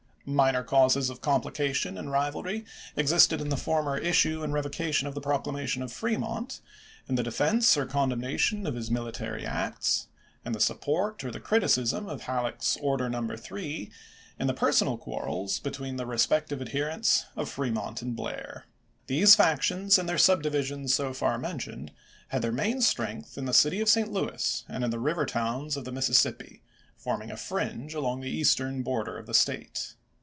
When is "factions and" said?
19.35-20.07